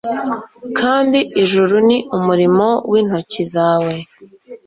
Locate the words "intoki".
3.01-3.43